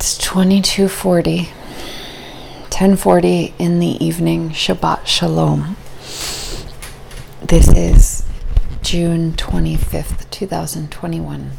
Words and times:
It's 0.00 0.16
2240. 0.18 1.46
1040 1.46 3.54
in 3.58 3.80
the 3.80 4.02
evening. 4.02 4.50
Shabbat 4.50 5.04
Shalom. 5.08 5.74
This 7.42 7.66
is 7.66 8.24
June 8.80 9.32
25th, 9.32 10.30
2021. 10.30 11.50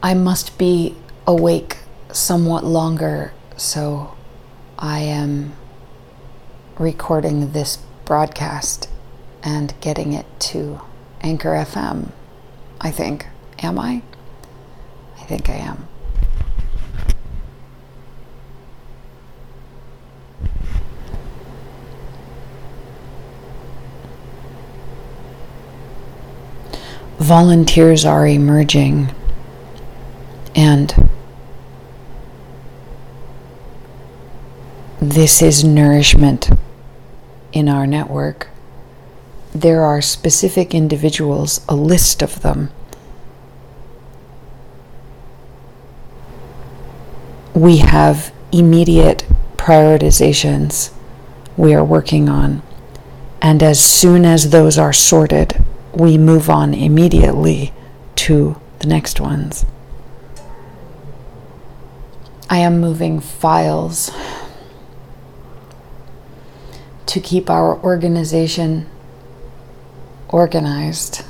I 0.00 0.14
must 0.14 0.56
be 0.58 0.94
awake 1.26 1.78
somewhat 2.12 2.64
longer, 2.64 3.32
so 3.56 4.16
I 4.78 5.00
am 5.00 5.54
recording 6.78 7.50
this 7.50 7.78
broadcast 8.04 8.88
and 9.42 9.74
getting 9.80 10.12
it 10.12 10.26
to 10.38 10.82
Anchor 11.20 11.50
FM, 11.50 12.12
I 12.80 12.92
think. 12.92 13.26
Am 13.60 13.78
I? 13.78 14.02
I 15.18 15.24
think 15.24 15.48
I 15.48 15.54
am. 15.54 15.88
Volunteers 27.18 28.04
are 28.04 28.26
emerging 28.26 29.12
and 30.54 31.10
this 35.00 35.42
is 35.42 35.64
nourishment 35.64 36.48
in 37.52 37.68
our 37.68 37.86
network. 37.86 38.48
There 39.52 39.82
are 39.82 40.00
specific 40.00 40.74
individuals, 40.74 41.60
a 41.68 41.74
list 41.74 42.22
of 42.22 42.42
them. 42.42 42.70
We 47.58 47.78
have 47.78 48.32
immediate 48.52 49.26
prioritizations 49.56 50.92
we 51.56 51.74
are 51.74 51.82
working 51.82 52.28
on. 52.28 52.62
And 53.42 53.64
as 53.64 53.80
soon 53.80 54.24
as 54.24 54.50
those 54.50 54.78
are 54.78 54.92
sorted, 54.92 55.64
we 55.92 56.18
move 56.18 56.48
on 56.48 56.72
immediately 56.72 57.72
to 58.14 58.60
the 58.78 58.86
next 58.86 59.20
ones. 59.20 59.66
I 62.48 62.58
am 62.58 62.78
moving 62.78 63.18
files 63.18 64.12
to 67.06 67.20
keep 67.20 67.50
our 67.50 67.76
organization 67.82 68.86
organized. 70.28 71.24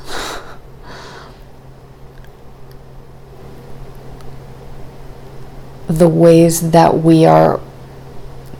The 5.89 6.08
ways 6.08 6.70
that 6.70 6.98
we 6.98 7.25
are 7.25 7.61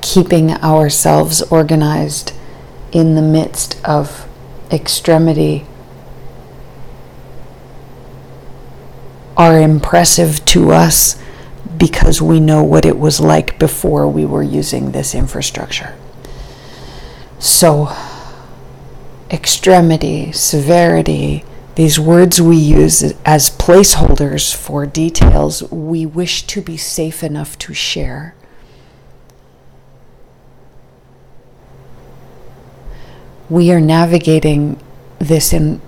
keeping 0.01 0.51
ourselves 0.53 1.43
organized 1.43 2.33
in 2.93 3.15
the 3.15 3.23
midst 3.23 3.79
of 3.85 4.27
extremity 4.71 5.67
are 9.37 9.61
impressive 9.61 10.45
to 10.47 10.73
us 10.73 11.21
because 11.77 12.21
we 12.21 12.41
know 12.41 12.63
what 12.63 12.85
it 12.85 12.99
was 12.99 13.21
like 13.21 13.59
before 13.59 14.09
we 14.09 14.25
were 14.25 14.43
using 14.43 14.91
this 14.91 15.15
infrastructure. 15.15 15.97
So, 17.39 17.95
extremity, 19.31 20.33
severity, 20.33 21.45
these 21.79 22.01
words 22.01 22.43
we 22.43 22.57
use 22.57 23.05
as 23.25 23.51
placeholders 23.51 24.53
for 24.53 24.85
details 24.85 25.63
we 25.71 26.05
wish 26.05 26.43
to 26.43 26.61
be 26.61 26.77
safe 26.77 27.23
enough 27.23 27.57
to 27.57 27.73
share. 27.73 28.35
We 33.49 33.71
are 33.71 33.81
navigating 33.81 34.81
this 35.21 35.53
in 35.53 35.81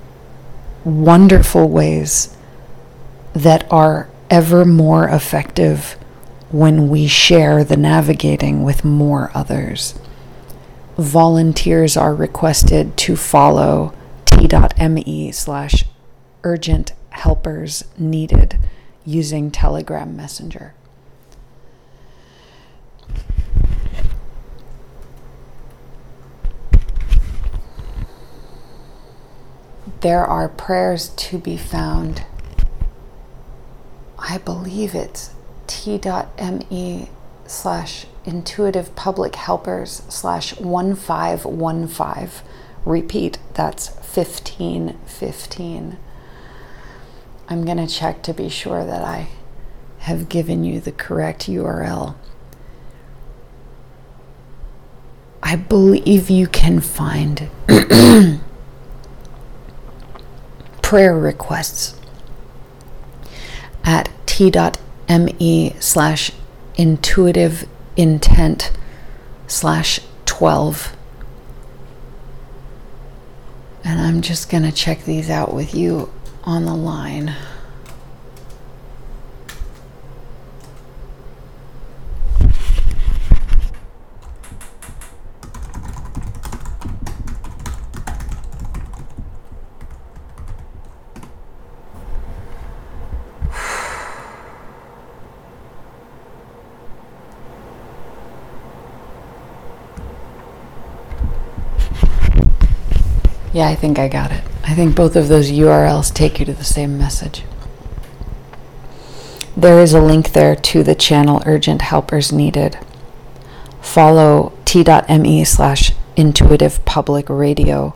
wonderful 0.84 1.68
ways 1.68 2.36
that 3.32 3.66
are 3.68 4.08
ever 4.30 4.64
more 4.64 5.08
effective 5.08 5.94
when 6.52 6.88
we 6.88 7.08
share 7.08 7.64
the 7.64 7.76
navigating 7.76 8.62
with 8.62 8.84
more 8.84 9.32
others. 9.34 9.98
Volunteers 10.96 11.96
are 11.96 12.14
requested 12.14 12.96
to 12.98 13.16
follow 13.16 13.92
t.me 14.48 15.30
slash 15.32 15.84
urgent 16.44 16.92
helpers 17.10 17.84
needed 17.98 18.58
using 19.04 19.50
Telegram 19.50 20.16
Messenger. 20.16 20.74
There 30.00 30.24
are 30.24 30.48
prayers 30.48 31.10
to 31.10 31.36
be 31.38 31.58
found 31.58 32.24
I 34.30 34.38
believe 34.38 34.94
it's 34.94 35.30
t.me 35.66 37.08
slash 37.46 38.06
intuitive 38.24 38.94
public 38.94 39.34
helpers 39.34 40.02
slash 40.08 40.56
1515. 40.60 42.46
Repeat, 42.84 43.38
that's 43.54 43.88
15 43.88 44.98
15. 45.06 45.98
I'm 47.48 47.64
going 47.64 47.76
to 47.78 47.86
check 47.86 48.22
to 48.22 48.32
be 48.32 48.48
sure 48.48 48.84
that 48.84 49.04
I 49.04 49.28
have 50.00 50.28
given 50.28 50.64
you 50.64 50.80
the 50.80 50.92
correct 50.92 51.46
URL. 51.46 52.14
I 55.42 55.56
believe 55.56 56.30
you 56.30 56.46
can 56.46 56.80
find 56.80 57.50
prayer 60.82 61.18
requests 61.18 61.98
at 63.84 64.10
t.me 64.26 65.74
slash 65.80 66.30
intuitive 66.76 67.68
intent 67.96 68.70
slash 69.48 70.00
12. 70.26 70.96
And 73.84 74.00
I'm 74.00 74.20
just 74.20 74.50
going 74.50 74.62
to 74.62 74.72
check 74.72 75.04
these 75.04 75.30
out 75.30 75.54
with 75.54 75.74
you 75.74 76.12
on 76.44 76.64
the 76.64 76.74
line. 76.74 77.34
Yeah, 103.52 103.68
I 103.68 103.74
think 103.74 103.98
I 103.98 104.08
got 104.08 104.30
it. 104.30 104.44
I 104.64 104.74
think 104.74 104.94
both 104.94 105.16
of 105.16 105.28
those 105.28 105.50
URLs 105.50 106.14
take 106.14 106.38
you 106.38 106.46
to 106.46 106.52
the 106.52 106.64
same 106.64 106.96
message. 106.96 107.44
There 109.56 109.80
is 109.80 109.92
a 109.92 110.00
link 110.00 110.32
there 110.32 110.54
to 110.54 110.82
the 110.84 110.94
channel 110.94 111.42
Urgent 111.44 111.82
Helpers 111.82 112.32
Needed. 112.32 112.78
Follow 113.80 114.52
t.me 114.64 115.44
slash 115.44 115.92
intuitive 116.16 116.84
public 116.84 117.28
radio 117.28 117.94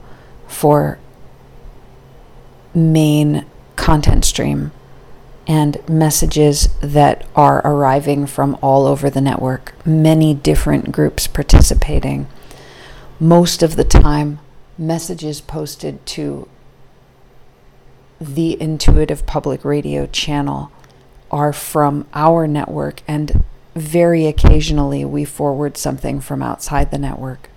for 0.48 0.98
main 2.74 3.46
content 3.76 4.24
stream 4.24 4.72
and 5.46 5.86
messages 5.88 6.68
that 6.80 7.24
are 7.36 7.64
arriving 7.64 8.26
from 8.26 8.58
all 8.60 8.86
over 8.86 9.08
the 9.08 9.20
network, 9.20 9.74
many 9.86 10.34
different 10.34 10.90
groups 10.90 11.26
participating. 11.26 12.26
Most 13.20 13.62
of 13.62 13.76
the 13.76 13.84
time, 13.84 14.40
messages 14.78 15.40
posted 15.40 16.04
to 16.06 16.48
the 18.20 18.60
Intuitive 18.60 19.26
Public 19.26 19.64
Radio 19.64 20.06
channel 20.06 20.70
are 21.30 21.52
from 21.52 22.06
our 22.14 22.46
network, 22.46 23.02
and 23.08 23.44
very 23.74 24.26
occasionally 24.26 25.04
we 25.04 25.24
forward 25.24 25.76
something 25.76 26.20
from 26.20 26.42
outside 26.42 26.90
the 26.90 26.98
network. 26.98 27.50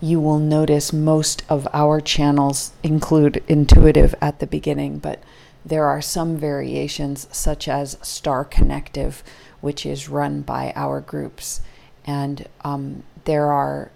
You 0.00 0.20
will 0.20 0.38
notice 0.38 0.92
most 0.92 1.42
of 1.48 1.66
our 1.72 2.00
channels 2.00 2.72
include 2.82 3.42
intuitive 3.48 4.14
at 4.20 4.38
the 4.38 4.46
beginning, 4.46 4.98
but 4.98 5.22
there 5.64 5.86
are 5.86 6.00
some 6.00 6.36
variations, 6.36 7.26
such 7.32 7.66
as 7.66 7.98
Star 8.02 8.44
Connective, 8.44 9.22
which 9.60 9.84
is 9.84 10.08
run 10.08 10.42
by 10.42 10.72
our 10.76 11.00
groups. 11.00 11.60
And 12.06 12.46
um, 12.62 13.02
there 13.24 13.46
are 13.46 13.90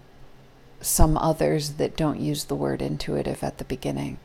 some 0.83 1.17
others 1.17 1.73
that 1.73 1.97
don't 1.97 2.19
use 2.19 2.45
the 2.45 2.55
word 2.55 2.81
intuitive 2.81 3.43
at 3.43 3.57
the 3.57 3.63
beginning. 3.63 4.17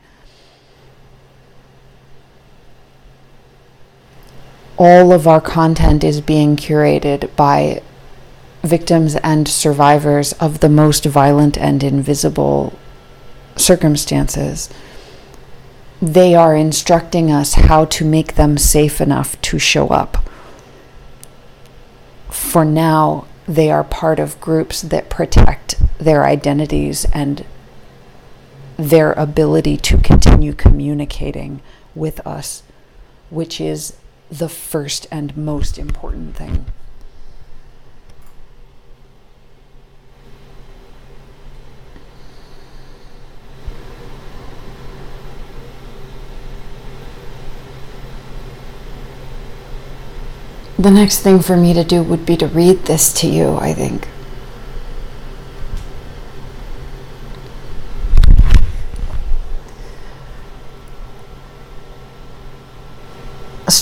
all 4.79 5.11
of 5.11 5.27
our 5.27 5.41
content 5.41 6.05
is 6.05 6.21
being 6.21 6.55
curated 6.55 7.35
by 7.35 7.81
victims 8.63 9.17
and 9.17 9.45
survivors 9.45 10.31
of 10.33 10.61
the 10.61 10.69
most 10.69 11.03
violent 11.03 11.57
and 11.57 11.83
invisible 11.83 12.73
circumstances. 13.57 14.69
They 16.01 16.33
are 16.33 16.55
instructing 16.55 17.29
us 17.29 17.55
how 17.55 17.85
to 17.85 18.05
make 18.05 18.35
them 18.35 18.57
safe 18.57 19.01
enough 19.01 19.39
to 19.41 19.59
show 19.59 19.89
up. 19.89 20.29
For 22.29 22.63
now, 22.63 23.27
they 23.49 23.69
are 23.69 23.83
part 23.83 24.17
of 24.17 24.39
groups 24.39 24.81
that 24.81 25.09
protect 25.09 25.78
their 25.99 26.25
identities 26.25 27.05
and 27.13 27.45
their 28.77 29.11
ability 29.13 29.77
to 29.77 29.97
continue 29.97 30.53
communicating 30.53 31.61
with 31.93 32.25
us, 32.25 32.63
which 33.29 33.61
is 33.61 33.97
the 34.31 34.49
first 34.49 35.05
and 35.11 35.35
most 35.35 35.77
important 35.77 36.35
thing. 36.35 36.65
The 50.79 50.91
next 50.91 51.19
thing 51.19 51.41
for 51.41 51.57
me 51.57 51.73
to 51.73 51.83
do 51.83 52.01
would 52.01 52.25
be 52.25 52.37
to 52.37 52.47
read 52.47 52.85
this 52.85 53.11
to 53.15 53.27
you, 53.27 53.57
I 53.57 53.73
think. 53.73 54.08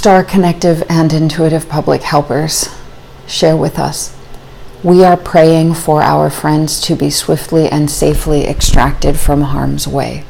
Star 0.07 0.23
Connective 0.23 0.81
and 0.87 1.11
Intuitive 1.11 1.67
Public 1.67 2.01
Helpers 2.01 2.73
share 3.27 3.57
with 3.57 3.77
us. 3.77 4.15
We 4.81 5.03
are 5.03 5.17
praying 5.17 5.73
for 5.73 6.01
our 6.01 6.29
friends 6.29 6.79
to 6.83 6.95
be 6.95 7.09
swiftly 7.09 7.67
and 7.67 7.91
safely 7.91 8.45
extracted 8.45 9.19
from 9.19 9.41
harm's 9.41 9.85
way. 9.85 10.23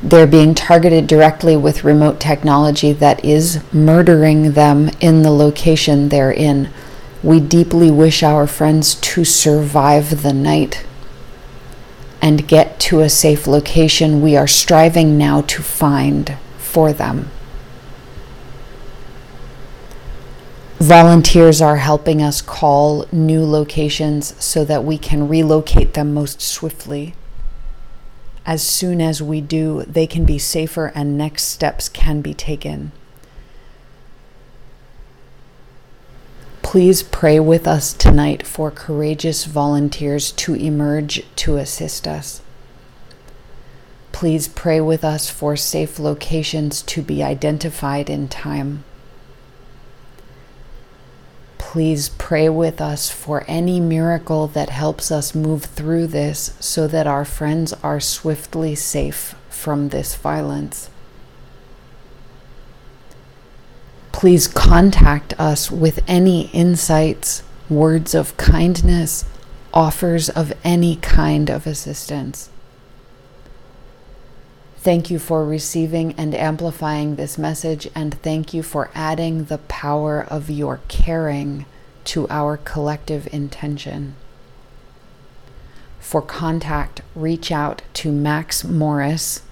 They're 0.00 0.28
being 0.28 0.54
targeted 0.54 1.08
directly 1.08 1.56
with 1.56 1.82
remote 1.82 2.20
technology 2.20 2.92
that 2.92 3.24
is 3.24 3.64
murdering 3.72 4.52
them 4.52 4.90
in 5.00 5.22
the 5.22 5.32
location 5.32 6.08
they're 6.08 6.30
in. 6.30 6.70
We 7.24 7.40
deeply 7.40 7.90
wish 7.90 8.22
our 8.22 8.46
friends 8.46 8.94
to 8.94 9.24
survive 9.24 10.22
the 10.22 10.32
night 10.32 10.86
and 12.22 12.46
get 12.46 12.78
to 12.78 13.00
a 13.00 13.08
safe 13.08 13.48
location 13.48 14.22
we 14.22 14.36
are 14.36 14.46
striving 14.46 15.18
now 15.18 15.40
to 15.40 15.64
find 15.64 16.36
for 16.58 16.92
them. 16.92 17.28
Volunteers 20.80 21.60
are 21.62 21.76
helping 21.76 22.22
us 22.22 22.42
call 22.42 23.06
new 23.12 23.44
locations 23.44 24.34
so 24.42 24.64
that 24.64 24.82
we 24.82 24.98
can 24.98 25.28
relocate 25.28 25.94
them 25.94 26.12
most 26.12 26.40
swiftly 26.40 27.14
as 28.50 28.62
soon 28.62 29.00
as 29.00 29.22
we 29.22 29.40
do, 29.40 29.84
they 29.86 30.06
can 30.06 30.24
be 30.24 30.36
safer 30.36 30.86
and 30.94 31.16
next 31.16 31.44
steps 31.44 31.88
can 31.88 32.20
be 32.20 32.34
taken. 32.34 32.90
Please 36.62 37.02
pray 37.02 37.38
with 37.38 37.66
us 37.66 37.92
tonight 37.92 38.46
for 38.46 38.70
courageous 38.70 39.44
volunteers 39.44 40.32
to 40.32 40.54
emerge 40.54 41.22
to 41.36 41.58
assist 41.58 42.08
us. 42.08 42.42
Please 44.10 44.48
pray 44.48 44.80
with 44.80 45.04
us 45.04 45.30
for 45.30 45.56
safe 45.56 45.98
locations 45.98 46.82
to 46.82 47.02
be 47.02 47.22
identified 47.22 48.10
in 48.10 48.26
time 48.26 48.84
please 51.70 52.08
pray 52.08 52.48
with 52.48 52.80
us 52.80 53.08
for 53.08 53.44
any 53.46 53.78
miracle 53.78 54.48
that 54.48 54.70
helps 54.70 55.12
us 55.12 55.36
move 55.36 55.64
through 55.66 56.04
this 56.04 56.52
so 56.58 56.88
that 56.88 57.06
our 57.06 57.24
friends 57.24 57.72
are 57.74 58.00
swiftly 58.00 58.74
safe 58.74 59.36
from 59.48 59.90
this 59.90 60.16
violence. 60.16 60.90
Please 64.10 64.48
contact 64.48 65.32
us 65.38 65.70
with 65.70 66.02
any 66.08 66.48
insights, 66.48 67.44
words 67.68 68.16
of 68.16 68.36
kindness, 68.36 69.24
offers 69.72 70.28
of 70.28 70.52
any 70.64 70.96
kind 70.96 71.48
of 71.48 71.68
assistance. 71.68 72.50
Thank 74.82 75.10
you 75.10 75.18
for 75.18 75.44
receiving 75.44 76.14
and 76.16 76.34
amplifying 76.34 77.16
this 77.16 77.36
message, 77.36 77.86
and 77.94 78.14
thank 78.22 78.54
you 78.54 78.62
for 78.62 78.90
adding 78.94 79.44
the 79.44 79.58
power 79.58 80.22
of 80.26 80.48
your 80.48 80.80
caring 80.88 81.66
to 82.04 82.26
our 82.30 82.56
collective 82.56 83.28
intention. 83.30 84.14
For 85.98 86.22
contact, 86.22 87.02
reach 87.14 87.52
out 87.52 87.82
to 87.92 88.10
Max 88.10 88.64
Morris, 88.64 89.42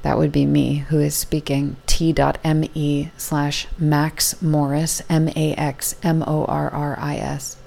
that 0.00 0.16
would 0.16 0.32
be 0.32 0.46
me 0.46 0.76
who 0.76 0.98
is 0.98 1.14
speaking, 1.14 1.76
t.me 1.84 3.10
slash 3.18 3.66
Max 3.76 4.40
Morris, 4.40 5.02
M 5.10 5.28
A 5.28 5.54
X 5.56 5.94
M 6.02 6.24
O 6.26 6.46
R 6.46 6.70
R 6.70 6.98
I 6.98 7.16
S, 7.16 7.58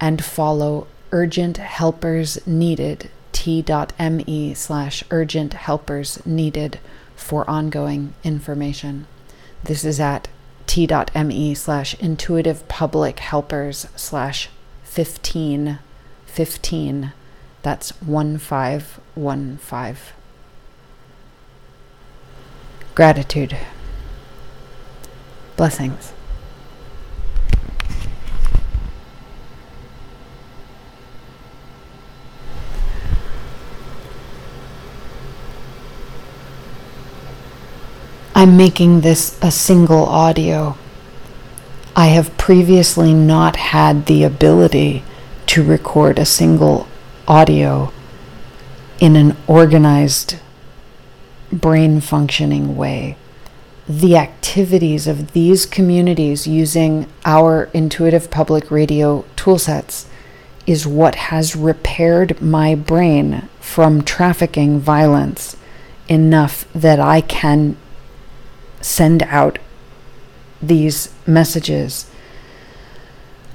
and 0.00 0.24
follow 0.24 0.86
Urgent 1.12 1.58
Helpers 1.58 2.38
Needed 2.46 3.10
t.me 3.34 4.54
slash 4.54 5.04
urgent 5.10 5.52
helpers 5.52 6.24
needed 6.24 6.78
for 7.14 7.48
ongoing 7.50 8.14
information. 8.24 9.06
This 9.62 9.84
is 9.84 10.00
at 10.00 10.28
t.me 10.66 11.54
slash 11.54 11.94
intuitive 12.00 12.66
public 12.68 13.18
helpers 13.18 13.86
slash 13.96 14.48
15 14.84 15.80
15. 16.34 17.12
That's 17.62 17.90
1515. 18.02 19.96
Gratitude. 22.96 23.56
Blessings. 25.56 26.12
I'm 38.44 38.58
making 38.58 39.00
this 39.00 39.38
a 39.40 39.50
single 39.50 40.04
audio. 40.04 40.76
I 41.96 42.08
have 42.08 42.36
previously 42.36 43.14
not 43.14 43.56
had 43.56 44.04
the 44.04 44.22
ability 44.22 45.02
to 45.46 45.64
record 45.64 46.18
a 46.18 46.26
single 46.26 46.86
audio 47.26 47.90
in 49.00 49.16
an 49.16 49.34
organized, 49.46 50.36
brain 51.50 52.02
functioning 52.02 52.76
way. 52.76 53.16
The 53.88 54.18
activities 54.18 55.06
of 55.06 55.32
these 55.32 55.64
communities 55.64 56.46
using 56.46 57.06
our 57.24 57.70
intuitive 57.72 58.30
public 58.30 58.70
radio 58.70 59.24
toolsets 59.36 60.04
is 60.66 60.86
what 60.86 61.14
has 61.14 61.56
repaired 61.56 62.42
my 62.42 62.74
brain 62.74 63.48
from 63.58 64.02
trafficking 64.02 64.80
violence 64.80 65.56
enough 66.08 66.70
that 66.74 67.00
I 67.00 67.22
can 67.22 67.78
send 68.84 69.22
out 69.24 69.58
these 70.60 71.12
messages 71.26 72.10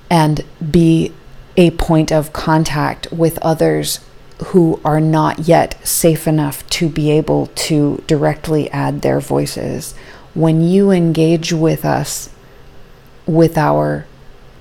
and 0.10 0.44
be 0.72 1.14
a 1.56 1.70
point 1.72 2.12
of 2.12 2.34
contact 2.34 3.12
with 3.12 3.38
others 3.40 4.00
who 4.48 4.80
are 4.84 5.00
not 5.00 5.48
yet 5.48 5.76
safe 5.86 6.28
enough 6.28 6.68
to 6.70 6.90
be 6.90 7.12
able 7.12 7.48
to 7.48 8.04
directly 8.08 8.72
add 8.72 9.02
their 9.02 9.20
voices. 9.20 9.94
When 10.34 10.62
you 10.62 10.90
engage 10.90 11.54
with 11.54 11.86
us 11.86 12.30
with 13.28 13.58
our 13.58 14.08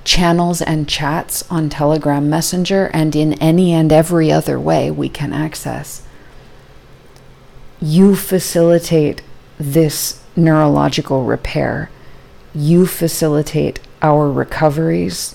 channels 0.05 0.61
and 0.61 0.89
chats 0.89 1.51
on 1.51 1.71
Telegram 1.71 2.29
Messenger 2.29 2.91
and 2.93 3.17
in 3.17 3.35
any 3.35 3.73
and 3.73 3.93
every 3.93 4.31
other 4.31 4.61
way 4.61 4.91
we 4.91 5.09
can 5.09 5.33
access, 5.33 6.03
you 7.81 8.17
facilitate 8.17 9.23
this 9.59 10.23
neurological 10.39 11.25
repair. 11.25 11.91
You 12.55 12.87
facilitate 12.87 13.81
our 14.01 14.31
recoveries. 14.31 15.35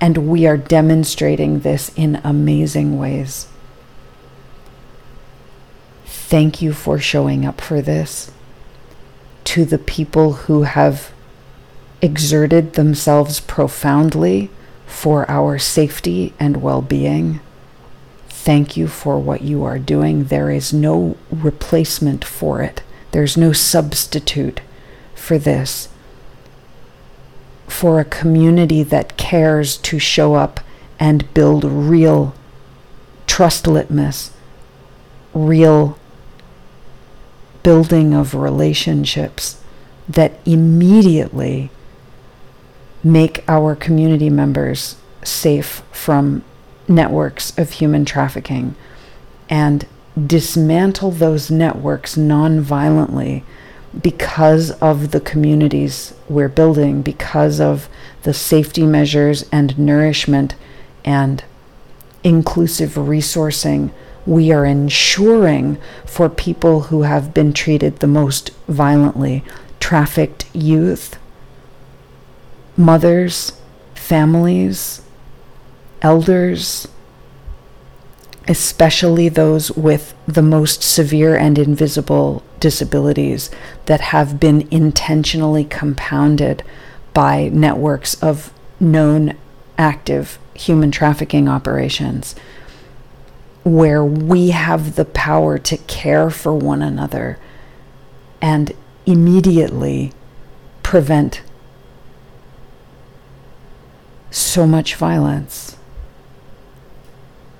And 0.00 0.28
we 0.28 0.46
are 0.46 0.56
demonstrating 0.56 1.60
this 1.60 1.90
in 1.96 2.20
amazing 2.24 2.98
ways. 2.98 3.48
Thank 6.04 6.62
you 6.62 6.72
for 6.72 6.98
showing 6.98 7.44
up 7.44 7.60
for 7.60 7.82
this. 7.82 8.30
To 9.44 9.64
the 9.64 9.78
people 9.78 10.32
who 10.32 10.62
have 10.62 11.12
exerted 12.00 12.74
themselves 12.74 13.40
profoundly 13.40 14.50
for 14.86 15.28
our 15.30 15.58
safety 15.58 16.32
and 16.38 16.62
well 16.62 16.82
being. 16.82 17.40
Thank 18.28 18.76
you 18.76 18.88
for 18.88 19.18
what 19.18 19.40
you 19.40 19.64
are 19.64 19.78
doing. 19.78 20.24
There 20.24 20.50
is 20.50 20.72
no 20.72 21.16
replacement 21.30 22.24
for 22.24 22.62
it. 22.62 22.82
There's 23.14 23.36
no 23.36 23.52
substitute 23.52 24.60
for 25.14 25.38
this. 25.38 25.88
For 27.68 28.00
a 28.00 28.04
community 28.04 28.82
that 28.82 29.16
cares 29.16 29.76
to 29.76 30.00
show 30.00 30.34
up 30.34 30.58
and 30.98 31.32
build 31.32 31.62
real 31.62 32.34
trust 33.28 33.68
litmus, 33.68 34.32
real 35.32 35.96
building 37.62 38.14
of 38.14 38.34
relationships 38.34 39.62
that 40.08 40.32
immediately 40.44 41.70
make 43.04 43.44
our 43.46 43.76
community 43.76 44.28
members 44.28 44.96
safe 45.22 45.84
from 45.92 46.42
networks 46.88 47.56
of 47.56 47.70
human 47.70 48.04
trafficking 48.04 48.74
and 49.48 49.86
dismantle 50.26 51.10
those 51.10 51.50
networks 51.50 52.16
non-violently 52.16 53.44
because 54.00 54.70
of 54.72 55.10
the 55.10 55.20
communities 55.20 56.14
we're 56.28 56.48
building, 56.48 57.02
because 57.02 57.60
of 57.60 57.88
the 58.22 58.34
safety 58.34 58.86
measures 58.86 59.44
and 59.52 59.78
nourishment 59.78 60.54
and 61.04 61.44
inclusive 62.22 62.92
resourcing 62.92 63.90
we 64.26 64.50
are 64.50 64.64
ensuring 64.64 65.78
for 66.06 66.28
people 66.28 66.82
who 66.82 67.02
have 67.02 67.34
been 67.34 67.52
treated 67.52 67.98
the 67.98 68.06
most 68.06 68.50
violently. 68.68 69.44
Trafficked 69.80 70.46
youth, 70.54 71.18
mothers, 72.76 73.52
families, 73.94 75.02
elders, 76.00 76.88
especially 78.46 79.28
those 79.28 79.70
with 79.72 80.14
the 80.26 80.42
most 80.42 80.82
severe 80.82 81.34
and 81.34 81.58
invisible 81.58 82.42
disabilities 82.60 83.50
that 83.86 84.00
have 84.00 84.38
been 84.38 84.68
intentionally 84.70 85.64
compounded 85.64 86.62
by 87.14 87.48
networks 87.48 88.22
of 88.22 88.52
known 88.78 89.34
active 89.78 90.38
human 90.54 90.90
trafficking 90.90 91.48
operations, 91.48 92.34
where 93.62 94.04
we 94.04 94.50
have 94.50 94.96
the 94.96 95.04
power 95.04 95.58
to 95.58 95.76
care 95.78 96.28
for 96.28 96.54
one 96.54 96.82
another 96.82 97.38
and 98.42 98.72
immediately 99.06 100.12
prevent 100.82 101.40
so 104.30 104.66
much 104.66 104.96
violence 104.96 105.76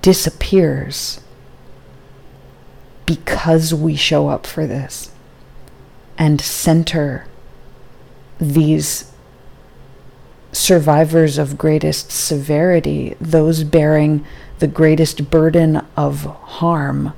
disappears 0.04 1.18
because 3.06 3.72
we 3.72 3.96
show 3.96 4.28
up 4.28 4.46
for 4.46 4.66
this 4.66 5.10
and 6.18 6.42
center 6.42 7.26
these 8.38 9.10
survivors 10.52 11.38
of 11.38 11.56
greatest 11.56 12.12
severity, 12.12 13.16
those 13.18 13.64
bearing 13.64 14.22
the 14.58 14.66
greatest 14.66 15.30
burden 15.30 15.80
of 15.96 16.24
harm, 16.24 17.14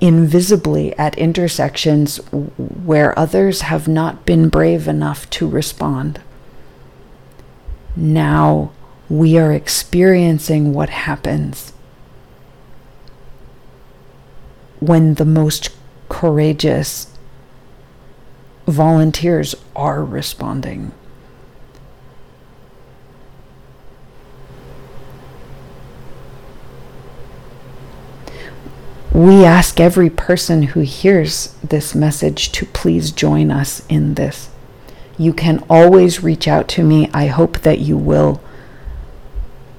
invisibly 0.00 0.96
at 0.96 1.18
intersections 1.18 2.16
where 2.32 3.18
others 3.18 3.60
have 3.60 3.86
not 3.86 4.24
been 4.24 4.48
brave 4.48 4.88
enough 4.88 5.28
to 5.28 5.46
respond. 5.46 6.18
Now 7.94 8.72
we 9.10 9.36
are 9.36 9.52
experiencing 9.52 10.72
what 10.72 10.88
happens 10.88 11.74
when 14.80 15.14
the 15.14 15.24
most 15.24 15.70
courageous 16.08 17.08
volunteers 18.66 19.54
are 19.74 20.04
responding. 20.04 20.92
We 29.12 29.44
ask 29.44 29.80
every 29.80 30.10
person 30.10 30.62
who 30.62 30.80
hears 30.80 31.56
this 31.64 31.92
message 31.94 32.52
to 32.52 32.66
please 32.66 33.10
join 33.10 33.50
us 33.50 33.84
in 33.88 34.14
this. 34.14 34.48
You 35.18 35.32
can 35.32 35.64
always 35.68 36.22
reach 36.22 36.46
out 36.46 36.68
to 36.68 36.84
me. 36.84 37.10
I 37.12 37.26
hope 37.26 37.58
that 37.62 37.80
you 37.80 37.96
will. 37.96 38.40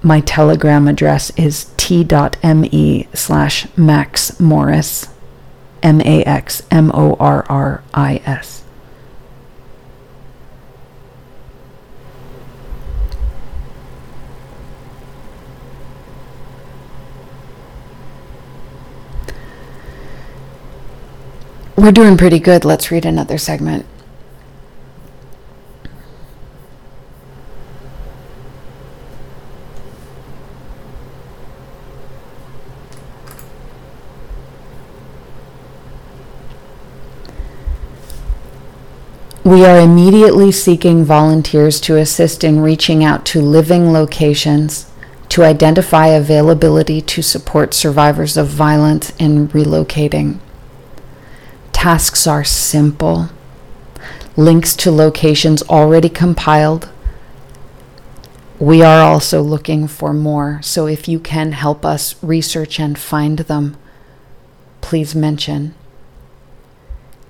My 0.01 0.21
telegram 0.21 0.87
address 0.87 1.29
is 1.31 1.71
t.me 1.75 3.07
slash 3.13 3.67
Max 3.77 4.39
Morris, 4.39 5.07
M 5.83 5.99
A 6.01 6.23
X 6.23 6.63
M 6.71 6.89
O 6.93 7.17
R 7.19 7.45
R 7.49 7.83
I 7.93 8.21
S. 8.25 8.63
We're 21.75 21.91
doing 21.91 22.17
pretty 22.17 22.39
good. 22.39 22.63
Let's 22.63 22.89
read 22.91 23.05
another 23.05 23.37
segment. 23.37 23.85
We 39.49 39.65
are 39.65 39.79
immediately 39.79 40.51
seeking 40.51 41.03
volunteers 41.03 41.81
to 41.81 41.97
assist 41.97 42.43
in 42.43 42.59
reaching 42.59 43.03
out 43.03 43.25
to 43.25 43.41
living 43.41 43.91
locations 43.91 44.85
to 45.29 45.43
identify 45.43 46.09
availability 46.09 47.01
to 47.01 47.23
support 47.23 47.73
survivors 47.73 48.37
of 48.37 48.45
violence 48.45 49.09
in 49.17 49.47
relocating. 49.47 50.37
Tasks 51.71 52.27
are 52.27 52.43
simple. 52.43 53.29
Links 54.37 54.75
to 54.75 54.91
locations 54.91 55.63
already 55.63 56.09
compiled. 56.09 56.87
We 58.59 58.83
are 58.83 59.01
also 59.01 59.41
looking 59.41 59.87
for 59.87 60.13
more, 60.13 60.59
so 60.61 60.85
if 60.85 61.07
you 61.07 61.19
can 61.19 61.53
help 61.53 61.83
us 61.83 62.23
research 62.23 62.79
and 62.79 62.99
find 62.99 63.39
them, 63.39 63.77
please 64.81 65.15
mention 65.15 65.73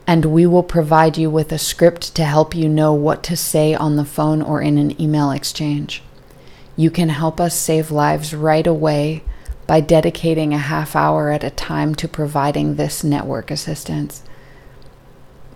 and 0.10 0.26
we 0.26 0.44
will 0.44 0.64
provide 0.64 1.20
you 1.20 1.30
with 1.30 1.52
a 1.52 1.58
script 1.60 2.16
to 2.16 2.24
help 2.24 2.56
you 2.56 2.68
know 2.68 2.92
what 2.92 3.22
to 3.22 3.38
say 3.38 3.76
on 3.76 3.96
the 3.96 4.04
phone 4.04 4.42
or 4.42 4.60
in 4.60 4.76
an 4.80 5.00
email 5.00 5.30
exchange. 5.30 6.02
You 6.76 6.90
can 6.90 7.10
help 7.10 7.40
us 7.40 7.54
save 7.54 7.92
lives 7.92 8.34
right 8.34 8.66
away 8.66 9.22
by 9.68 9.82
dedicating 9.82 10.52
a 10.52 10.58
half 10.58 10.96
hour 10.96 11.30
at 11.30 11.44
a 11.44 11.52
time 11.52 11.94
to 11.94 12.08
providing 12.08 12.74
this 12.74 13.04
network 13.04 13.52
assistance. 13.52 14.24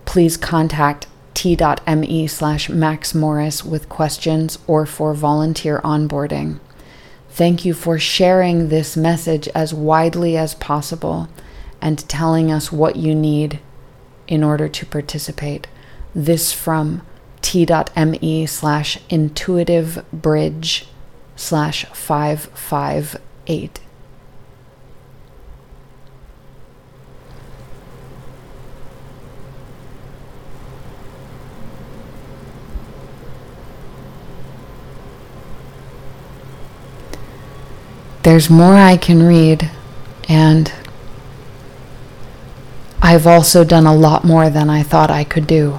Please 0.04 0.36
contact 0.36 1.08
t.me 1.34 2.26
slash 2.28 2.68
Max 2.68 3.12
Morris 3.12 3.64
with 3.64 3.88
questions 3.88 4.60
or 4.68 4.86
for 4.86 5.14
volunteer 5.14 5.80
onboarding. 5.80 6.60
Thank 7.28 7.64
you 7.64 7.74
for 7.74 7.98
sharing 7.98 8.68
this 8.68 8.96
message 8.96 9.48
as 9.48 9.74
widely 9.74 10.36
as 10.36 10.54
possible 10.54 11.28
and 11.80 12.08
telling 12.08 12.52
us 12.52 12.70
what 12.70 12.94
you 12.94 13.16
need 13.16 13.58
in 14.26 14.42
order 14.44 14.68
to 14.68 14.86
participate. 14.86 15.66
This 16.14 16.52
from 16.52 17.02
t.me 17.42 18.46
slash 18.46 18.98
intuitive 19.10 20.04
bridge 20.12 20.86
slash 21.36 21.84
558. 21.86 23.80
There's 38.22 38.48
more 38.48 38.74
I 38.74 38.96
can 38.96 39.22
read, 39.22 39.70
and 40.30 40.72
I've 43.14 43.28
also 43.28 43.62
done 43.62 43.86
a 43.86 43.94
lot 43.94 44.24
more 44.24 44.50
than 44.50 44.68
I 44.68 44.82
thought 44.82 45.08
I 45.08 45.22
could 45.22 45.46
do, 45.46 45.78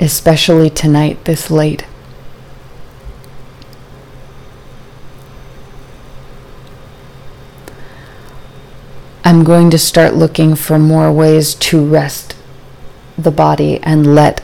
especially 0.00 0.68
tonight 0.68 1.24
this 1.24 1.48
late. 1.48 1.84
I'm 9.24 9.44
going 9.44 9.70
to 9.70 9.78
start 9.78 10.14
looking 10.14 10.56
for 10.56 10.76
more 10.76 11.12
ways 11.12 11.54
to 11.54 11.86
rest 11.86 12.34
the 13.16 13.30
body 13.30 13.78
and 13.84 14.12
let 14.16 14.42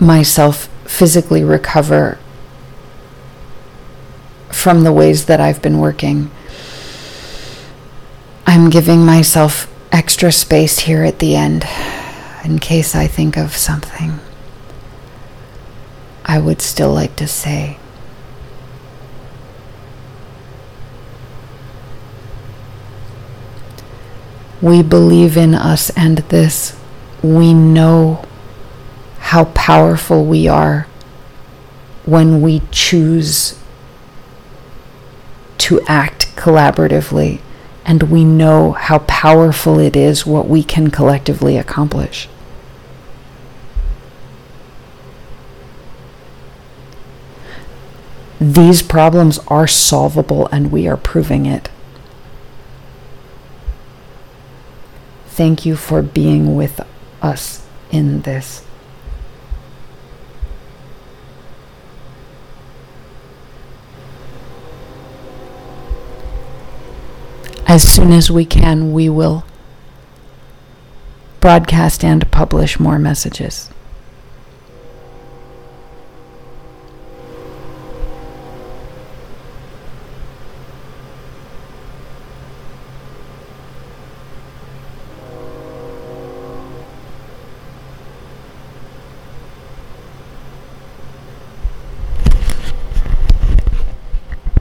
myself 0.00 0.66
physically 0.84 1.44
recover 1.44 2.18
from 4.48 4.82
the 4.82 4.92
ways 4.92 5.26
that 5.26 5.40
I've 5.40 5.62
been 5.62 5.78
working. 5.78 6.28
I'm 8.48 8.68
giving 8.68 9.06
myself 9.06 9.69
extra 9.92 10.32
space 10.32 10.80
here 10.80 11.02
at 11.02 11.18
the 11.18 11.34
end 11.36 11.64
in 12.44 12.58
case 12.58 12.94
I 12.94 13.06
think 13.06 13.36
of 13.36 13.56
something, 13.56 14.18
I 16.24 16.38
would 16.38 16.62
still 16.62 16.92
like 16.92 17.16
to 17.16 17.26
say 17.26 17.78
we 24.60 24.82
believe 24.82 25.36
in 25.36 25.54
us 25.54 25.90
and 25.90 26.18
this. 26.18 26.78
We 27.22 27.52
know 27.52 28.24
how 29.18 29.46
powerful 29.46 30.24
we 30.24 30.48
are 30.48 30.86
when 32.04 32.40
we 32.40 32.62
choose 32.70 33.58
to 35.58 35.80
act 35.82 36.34
collaboratively 36.36 37.40
and 37.84 38.04
we 38.04 38.24
know 38.24 38.72
how 38.72 38.98
powerful 39.00 39.78
it 39.78 39.96
is 39.96 40.26
what 40.26 40.48
we 40.48 40.62
can 40.62 40.90
collectively 40.90 41.56
accomplish. 41.56 42.28
These 48.40 48.82
problems 48.82 49.38
are 49.48 49.66
solvable 49.66 50.46
and 50.46 50.72
we 50.72 50.88
are 50.88 50.96
proving 50.96 51.44
it. 51.44 51.68
Thank 55.26 55.66
you 55.66 55.76
for 55.76 56.00
being 56.00 56.56
with 56.56 56.80
us 57.22 57.66
in 57.90 58.22
this. 58.22 58.64
As 67.70 67.88
soon 67.88 68.10
as 68.10 68.32
we 68.32 68.44
can, 68.44 68.92
we 68.92 69.08
will 69.08 69.44
broadcast 71.38 72.02
and 72.02 72.28
publish 72.32 72.80
more 72.80 72.98
messages. 72.98 73.69